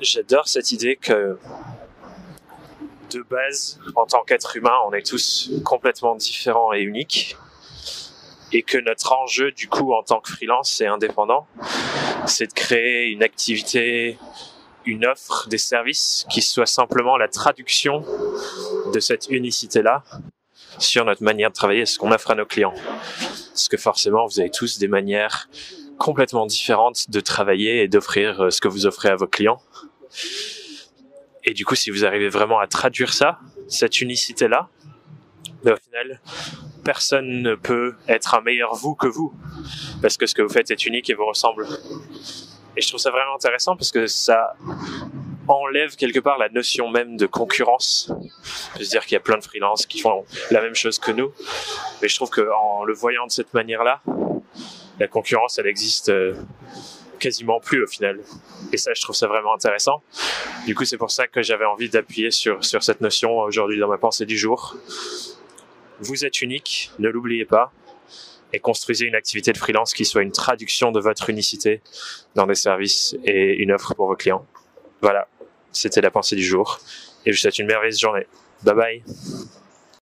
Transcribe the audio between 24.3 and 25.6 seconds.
avez tous des manières